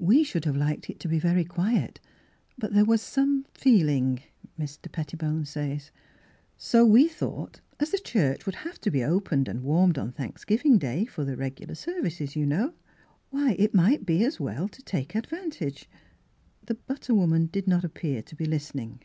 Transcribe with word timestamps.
We 0.00 0.24
should 0.24 0.46
have 0.46 0.56
liked 0.56 0.90
it 0.90 0.98
to 0.98 1.06
be 1.06 1.20
very 1.20 1.44
quiet, 1.44 2.00
but 2.58 2.72
there 2.74 2.84
was 2.84 3.00
some 3.00 3.46
feeling— 3.54 4.20
Mr. 4.58 4.90
Pettibone 4.90 5.44
says. 5.44 5.92
So 6.58 6.84
we 6.84 7.06
thought 7.06 7.60
as 7.78 7.92
the 7.92 8.00
church 8.00 8.46
would 8.46 8.56
have 8.56 8.80
to 8.80 8.90
be 8.90 9.04
opened 9.04 9.46
and 9.46 9.62
warmed 9.62 9.96
on 9.96 10.10
Thanks 10.10 10.42
Aliss 10.42 10.60
Philura's 10.60 10.64
Wedding 10.64 10.72
Gown 10.80 10.88
giving 10.90 11.04
Day— 11.04 11.04
for 11.12 11.24
the 11.24 11.36
regular 11.36 11.74
services. 11.76 12.34
you 12.34 12.46
know— 12.46 12.74
"^hy, 13.32 13.54
it 13.60 13.72
might 13.72 14.04
be 14.04 14.24
as 14.24 14.40
well 14.40 14.66
to 14.66 14.82
take 14.82 15.14
advantage 15.14 15.88
—"The 16.66 16.74
butter 16.74 17.14
woman 17.14 17.46
did 17.46 17.68
not 17.68 17.84
appear 17.84 18.22
to 18.22 18.34
be 18.34 18.46
listening. 18.46 19.00